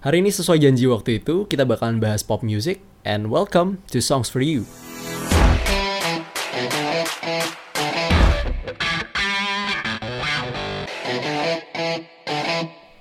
[0.00, 4.32] Hari ini sesuai janji waktu itu, kita bakalan bahas pop music, and welcome to Songs
[4.32, 4.64] For You.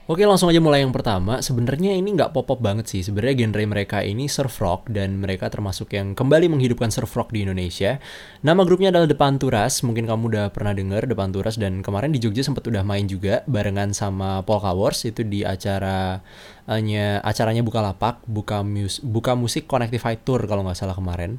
[0.10, 1.38] Oke langsung aja mulai yang pertama.
[1.38, 3.06] Sebenarnya ini nggak pop pop banget sih.
[3.06, 7.46] Sebenarnya genre mereka ini surf rock dan mereka termasuk yang kembali menghidupkan surf rock di
[7.46, 8.02] Indonesia.
[8.42, 9.86] Nama grupnya adalah Depanturas.
[9.86, 13.94] Mungkin kamu udah pernah dengar Depanturas dan kemarin di Jogja sempat udah main juga barengan
[13.94, 16.18] sama Polka Wars itu di acara
[17.22, 21.38] acaranya buka lapak buka mus buka musik Connectified Tour kalau nggak salah kemarin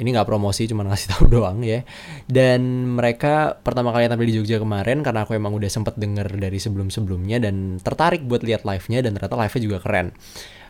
[0.00, 1.84] ini nggak promosi cuma ngasih tahu doang ya.
[2.24, 6.56] Dan mereka pertama kali tampil di Jogja kemarin karena aku emang udah sempet denger dari
[6.56, 10.16] sebelum sebelumnya dan tertarik buat lihat live nya dan ternyata live nya juga keren.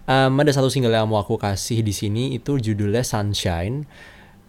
[0.02, 3.86] Um, ada satu single yang mau aku kasih di sini itu judulnya Sunshine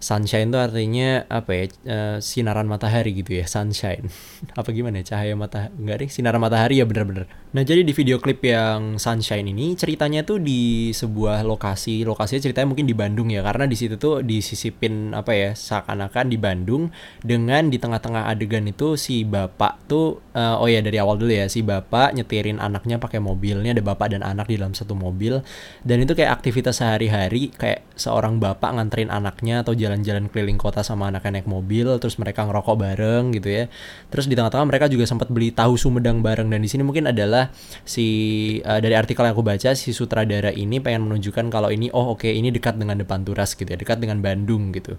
[0.03, 4.11] sunshine itu artinya apa ya uh, sinaran matahari gitu ya sunshine.
[4.59, 7.31] Apa gimana ya cahaya matahari enggak deh sinaran matahari ya bener-bener.
[7.55, 12.03] Nah jadi di video klip yang sunshine ini ceritanya tuh di sebuah lokasi.
[12.03, 16.37] Lokasinya ceritanya mungkin di Bandung ya karena di situ tuh disisipin apa ya seakan-akan di
[16.41, 16.89] Bandung
[17.21, 21.45] dengan di tengah-tengah adegan itu si bapak tuh uh, oh ya dari awal dulu ya
[21.45, 25.45] si bapak nyetirin anaknya pakai mobilnya ada bapak dan anak di dalam satu mobil.
[25.85, 30.81] Dan itu kayak aktivitas sehari-hari kayak seorang bapak nganterin anaknya atau jalan jalan-jalan keliling kota
[30.81, 33.69] sama anak naik mobil terus mereka ngerokok bareng gitu ya.
[34.09, 36.49] Terus di tengah-tengah mereka juga sempat beli tahu sumedang bareng.
[36.49, 37.53] Dan di sini mungkin adalah
[37.85, 38.05] si
[38.65, 42.25] uh, dari artikel yang aku baca si sutradara ini pengen menunjukkan kalau ini oh oke
[42.25, 44.97] okay, ini dekat dengan depan Turas gitu ya dekat dengan Bandung gitu.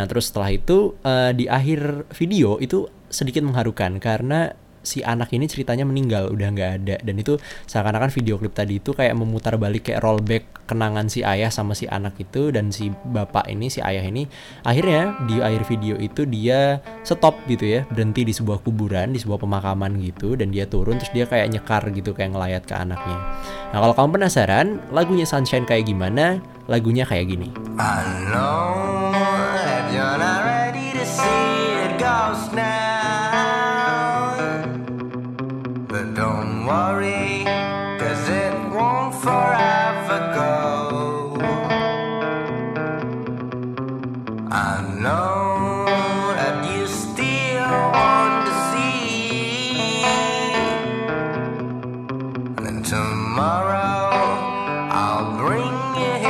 [0.00, 5.46] Nah terus setelah itu uh, di akhir video itu sedikit mengharukan karena si anak ini
[5.46, 6.96] ceritanya meninggal udah nggak ada.
[7.00, 7.36] Dan itu
[7.68, 11.86] seakan-akan video klip tadi itu kayak memutar balik kayak rollback kenangan si ayah sama si
[11.86, 12.50] anak itu.
[12.52, 14.26] Dan si bapak ini si ayah ini
[14.64, 19.40] akhirnya di akhir video itu dia stop gitu ya berhenti di sebuah kuburan di sebuah
[19.40, 20.36] pemakaman gitu.
[20.36, 23.18] Dan dia turun terus dia kayak nyekar gitu kayak ngelayat ke anaknya.
[23.70, 26.40] Nah kalau kamu penasaran lagunya Sunshine kayak gimana?
[26.70, 27.50] Lagunya kayak gini.
[29.90, 30.39] Not
[55.96, 56.29] your.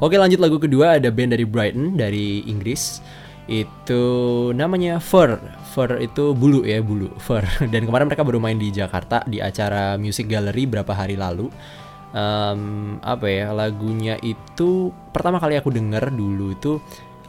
[0.00, 3.04] Oke lanjut lagu kedua ada band dari Brighton dari Inggris.
[3.44, 4.00] Itu
[4.56, 5.36] namanya Fur.
[5.76, 7.44] Fur itu bulu ya bulu Fur.
[7.72, 11.52] Dan kemarin mereka baru main di Jakarta di acara Music Gallery berapa hari lalu.
[12.10, 16.82] Um, apa ya lagunya itu pertama kali aku denger dulu itu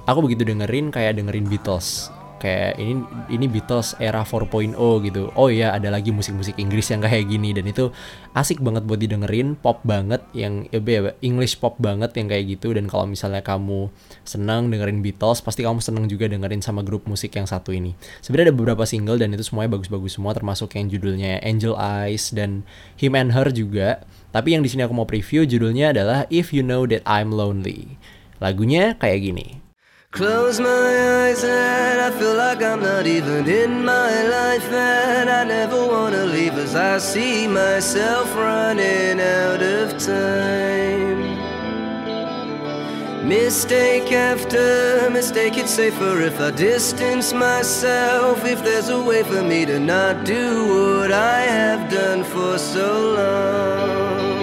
[0.09, 2.09] aku begitu dengerin kayak dengerin Beatles
[2.41, 4.73] kayak ini ini Beatles era 4.0
[5.05, 5.29] gitu.
[5.37, 7.93] Oh iya, ada lagi musik-musik Inggris yang kayak gini dan itu
[8.33, 10.81] asik banget buat didengerin, pop banget yang ya,
[11.21, 13.93] English pop banget yang kayak gitu dan kalau misalnya kamu
[14.25, 17.93] senang dengerin Beatles, pasti kamu senang juga dengerin sama grup musik yang satu ini.
[18.25, 22.65] Sebenarnya ada beberapa single dan itu semuanya bagus-bagus semua termasuk yang judulnya Angel Eyes dan
[22.97, 24.01] Him and Her juga.
[24.33, 27.99] Tapi yang di sini aku mau preview judulnya adalah If You Know That I'm Lonely.
[28.41, 29.70] Lagunya kayak gini.
[30.11, 34.69] Close my eyes and I feel like I'm not even in my life.
[34.69, 41.21] And I never wanna leave as I see myself running out of time.
[43.25, 48.43] Mistake after mistake, it's safer if I distance myself.
[48.43, 53.13] If there's a way for me to not do what I have done for so
[53.15, 54.40] long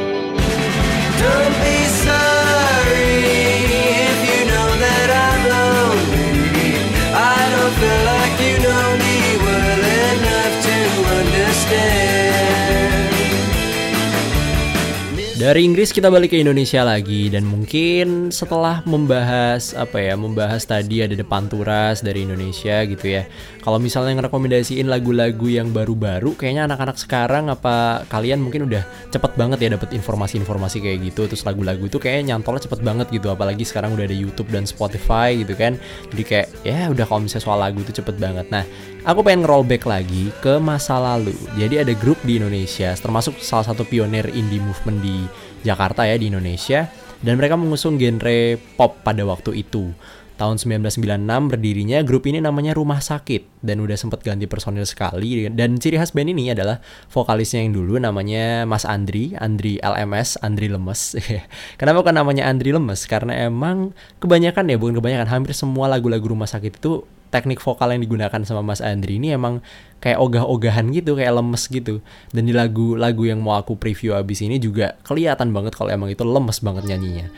[15.49, 21.01] Dari Inggris kita balik ke Indonesia lagi dan mungkin setelah membahas apa ya, membahas tadi
[21.01, 23.25] ada depan turas dari Indonesia gitu ya.
[23.65, 29.65] Kalau misalnya ngerekomendasiin lagu-lagu yang baru-baru, kayaknya anak-anak sekarang apa kalian mungkin udah cepet banget
[29.65, 31.25] ya dapat informasi-informasi kayak gitu.
[31.33, 35.33] Terus lagu-lagu itu kayaknya nyantolnya cepet banget gitu, apalagi sekarang udah ada YouTube dan Spotify
[35.33, 35.81] gitu kan.
[36.13, 38.53] Jadi kayak ya udah kalau misalnya soal lagu itu cepet banget.
[38.53, 38.69] Nah,
[39.09, 41.33] aku pengen rollback lagi ke masa lalu.
[41.57, 45.25] Jadi ada grup di Indonesia, termasuk salah satu pionir indie movement di
[45.65, 46.87] Jakarta ya di Indonesia
[47.19, 49.91] Dan mereka mengusung genre pop pada waktu itu.
[50.39, 55.83] Tahun 1996 berdirinya grup ini namanya Rumah Sakit dan udah sempat ganti personil sekali dan
[55.83, 56.79] ciri khas band ini adalah
[57.11, 61.19] vokalisnya yang dulu namanya Mas Andri, Andri LMS, Andri Lemes.
[61.83, 63.11] Kenapa kan namanya Andri Lemes?
[63.11, 63.91] Karena emang
[64.23, 68.61] kebanyakan ya bukan kebanyakan hampir semua lagu-lagu Rumah Sakit itu teknik vokal yang digunakan sama
[68.65, 69.65] Mas Andri ini emang
[70.01, 72.01] kayak ogah-ogahan gitu, kayak lemes gitu.
[72.33, 76.25] Dan di lagu-lagu yang mau aku preview abis ini juga kelihatan banget kalau emang itu
[76.25, 77.29] lemes banget nyanyinya.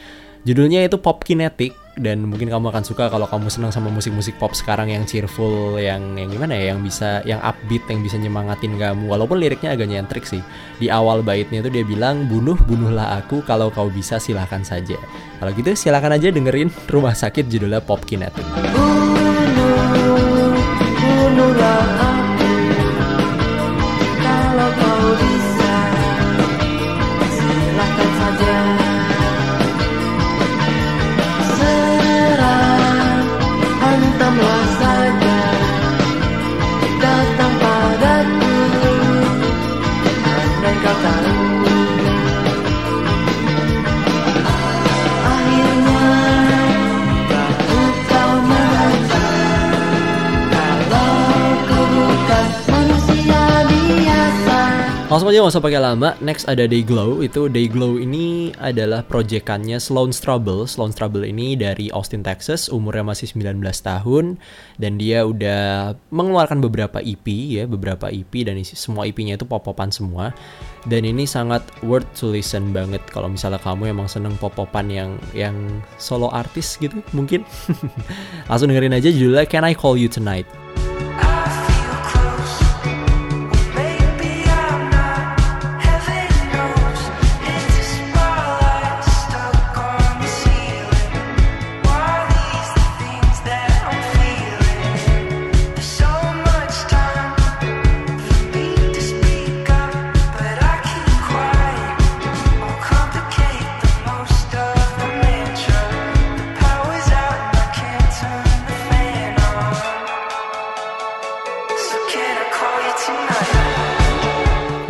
[0.40, 4.56] Judulnya itu Pop Kinetic dan mungkin kamu akan suka kalau kamu senang sama musik-musik pop
[4.56, 9.04] sekarang yang cheerful, yang yang gimana ya, yang bisa yang upbeat, yang bisa nyemangatin kamu.
[9.04, 10.40] Walaupun liriknya agak nyentrik sih.
[10.80, 14.96] Di awal baitnya itu dia bilang bunuh bunuhlah aku kalau kau bisa silahkan saja.
[15.36, 18.79] Kalau gitu silahkan aja dengerin Rumah Sakit judulnya Pop Kinetic.
[40.90, 41.29] Yucatán.
[55.10, 56.14] Langsung aja nggak usah pakai lama.
[56.22, 57.18] Next ada Dayglow.
[57.26, 60.70] Itu Dayglow ini adalah proyekannya Sloan Strubble.
[60.70, 62.70] Sloan Strubble ini dari Austin, Texas.
[62.70, 64.38] Umurnya masih 19 tahun
[64.78, 69.90] dan dia udah mengeluarkan beberapa EP ya, beberapa EP dan isi, semua EP-nya itu pop-popan
[69.90, 70.30] semua.
[70.86, 75.58] Dan ini sangat worth to listen banget kalau misalnya kamu emang seneng pop-popan yang yang
[75.98, 77.42] solo artis gitu mungkin.
[78.46, 80.46] Langsung dengerin aja judulnya Can I Call You Tonight.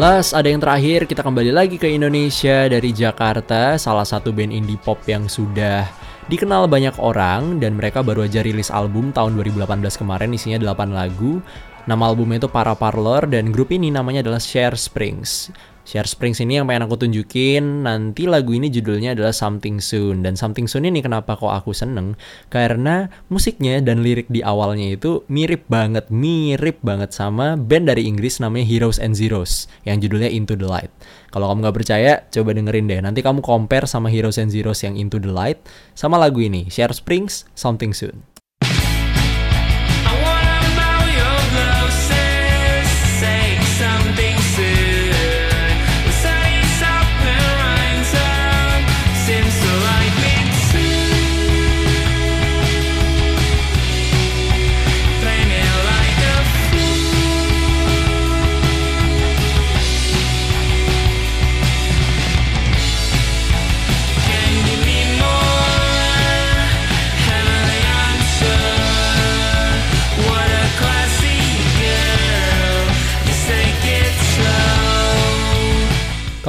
[0.00, 4.80] Plus ada yang terakhir kita kembali lagi ke Indonesia dari Jakarta Salah satu band indie
[4.80, 5.84] pop yang sudah
[6.24, 9.68] dikenal banyak orang Dan mereka baru aja rilis album tahun 2018
[10.00, 11.44] kemarin isinya 8 lagu.
[11.84, 15.52] Nama albumnya itu Para Parlor dan grup ini namanya adalah Share Springs
[15.84, 17.84] Share Springs ini yang pengen aku tunjukin.
[17.84, 20.22] Nanti lagu ini judulnya adalah Something Soon.
[20.22, 22.14] Dan Something Soon ini kenapa kok aku seneng?
[22.52, 28.38] Karena musiknya dan lirik di awalnya itu mirip banget mirip banget sama band dari Inggris
[28.38, 30.92] namanya Heroes and Zeros yang judulnya Into the Light.
[31.34, 33.00] Kalau kamu nggak percaya coba dengerin deh.
[33.02, 35.58] Nanti kamu compare sama Heroes and Zeros yang Into the Light
[35.98, 38.29] sama lagu ini Share Springs Something Soon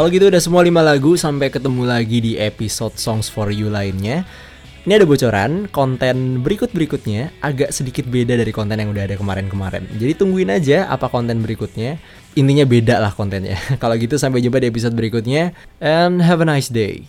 [0.02, 4.26] Kalau gitu udah semua 5 lagu sampai ketemu lagi di episode Songs for You lainnya.
[4.82, 9.86] Ini ada bocoran, konten berikut-berikutnya agak sedikit beda dari konten yang udah ada kemarin-kemarin.
[10.02, 12.02] Jadi tungguin aja apa konten berikutnya.
[12.34, 13.62] Intinya beda lah kontennya.
[13.82, 17.06] Kalau gitu sampai jumpa di episode berikutnya and have a nice day.